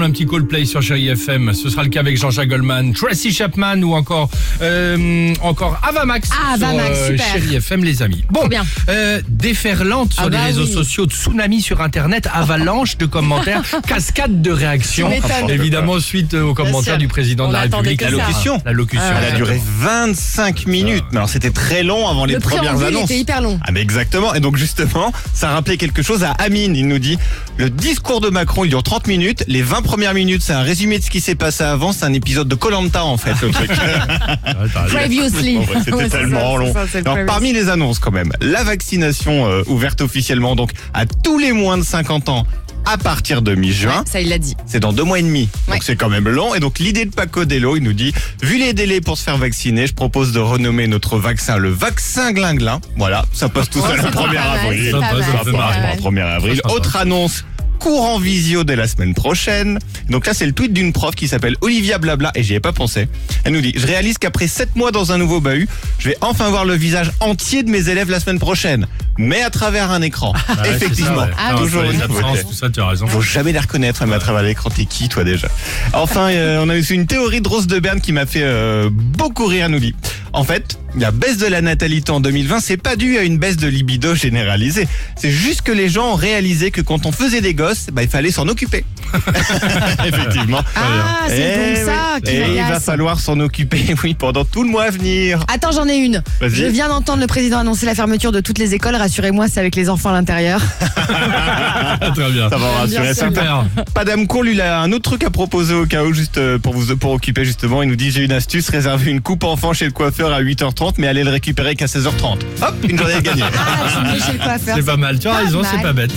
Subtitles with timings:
[0.00, 1.52] un petit Coldplay sur Chéri FM.
[1.52, 4.30] Ce sera le cas avec Jean-Jacques Goldman, Tracy Chapman ou encore
[4.62, 7.26] euh, encore Avamax Ah, sur Avamax, euh, super.
[7.32, 8.24] Chéri FM, les amis.
[8.30, 8.64] Bon, bien.
[8.88, 10.72] euh, déferlante sur Ah les bah réseaux oui.
[10.72, 15.10] sociaux, tsunami sur Internet, avalanche de commentaires, cascade de réactions.
[15.48, 17.98] Évidemment, suite aux commentaires du président On de la République.
[17.98, 18.10] que ça.
[18.10, 18.62] L'allocution.
[18.64, 19.04] L'allocution.
[19.06, 21.04] Ah, Elle a duré 25 minutes.
[21.10, 23.10] Mais alors c'était très long avant les Le premières annonces.
[23.10, 23.58] était hyper long.
[23.66, 24.32] Ah mais exactement.
[24.34, 26.76] Et donc justement, ça rappelait quelque chose à Amine.
[26.76, 27.18] Il nous dit,
[27.58, 29.44] le discours de Macron, il dure 30 minutes.
[29.48, 31.92] Les 20 premières minutes, c'est un résumé de ce qui s'est passé avant.
[31.92, 33.34] C'est un épisode de Colanta en fait.
[33.42, 33.70] Le truc.
[34.88, 35.58] Previously.
[35.84, 36.72] C'était Ouais, tellement ça, long.
[36.72, 41.04] ça, le Alors, parmi les annonces quand même, la vaccination euh, ouverte officiellement donc à
[41.06, 42.46] tous les moins de 50 ans
[42.84, 44.02] à partir de mi-juin.
[44.10, 44.56] Ça, il l'a dit.
[44.66, 45.48] C'est dans deux mois et demi.
[45.68, 45.74] Ouais.
[45.74, 46.54] Donc c'est quand même long.
[46.54, 49.38] Et donc l'idée de Paco Dello, il nous dit, vu les délais pour se faire
[49.38, 52.80] vacciner, je propose de renommer notre vaccin le vaccin glinglin.
[52.96, 54.90] Voilà, ça passe tout seul Oh, le c'est 1er pas mal, avril.
[54.90, 56.60] Ça pas passe, pas, 1er avril.
[56.70, 57.44] Autre annonce.
[57.82, 59.80] Cours en visio dès la semaine prochaine.
[60.08, 62.72] Donc là, c'est le tweet d'une prof qui s'appelle Olivia Blabla et j'y ai pas
[62.72, 63.08] pensé.
[63.42, 66.48] Elle nous dit, je réalise qu'après 7 mois dans un nouveau bahut, je vais enfin
[66.50, 68.86] voir le visage entier de mes élèves la semaine prochaine.
[69.18, 70.32] Mais à travers un écran.
[70.48, 71.10] Ah ouais, Effectivement.
[71.10, 71.32] c'est ça, ouais.
[71.36, 73.08] Ah, Toujours une absences, tout ça, tu as raison.
[73.08, 75.48] Faut jamais les reconnaître, mais à travers l'écran, t'es qui, toi, déjà?
[75.92, 78.90] Enfin, euh, on a aussi une théorie de Rose de Berne qui m'a fait euh,
[78.92, 79.94] beaucoup rire, nous dit.
[80.34, 83.58] En fait, la baisse de la natalité en 2020, c'est pas dû à une baisse
[83.58, 84.88] de libido généralisée.
[85.14, 88.08] C'est juste que les gens ont réalisé que quand on faisait des gosses, bah, il
[88.08, 88.84] fallait s'en occuper.
[90.06, 90.60] Effectivement.
[90.74, 94.84] Ah, c'est Eh ça qui il va falloir s'en occuper, oui, pendant tout le mois
[94.84, 95.44] à venir.
[95.52, 96.22] Attends, j'en ai une.
[96.40, 98.96] Je viens d'entendre le président annoncer la fermeture de toutes les écoles.
[98.96, 100.60] Rassurez-moi, c'est avec les enfants à l'intérieur.
[102.14, 102.50] Très bien.
[102.50, 103.14] Ça va rassurer.
[103.14, 103.64] Super.
[103.94, 106.58] Padam Con, lui, il a un autre truc à proposer au cas où, juste euh,
[106.58, 107.82] pour vous pour occuper justement.
[107.82, 110.94] Il nous dit j'ai une astuce, réserver une coupe enfant chez le coiffeur à 8h30,
[110.98, 112.40] mais allez le récupérer qu'à 16h30.
[112.62, 113.42] Hop, une journée de gagnée.
[113.54, 114.56] Ah.
[114.58, 115.18] C'est pas mal.
[115.18, 116.12] Tu as raison, c'est pas bête.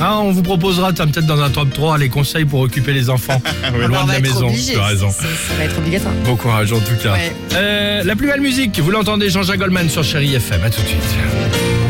[0.00, 3.40] Ah, on vous proposera peut-être dans un top 3 les conseils pour occuper les enfants
[3.88, 4.46] loin de la maison.
[4.46, 4.74] obligé.
[4.74, 5.10] Tu as raison.
[5.10, 6.14] Ça, ça va être obligatoire.
[6.24, 7.12] Bon courage en tout cas.
[7.14, 7.32] Ouais.
[7.54, 10.62] Euh, la plus belle musique, vous l'entendez Jean-Jacques Goldman sur Chéri FM.
[10.62, 11.87] À tout de suite.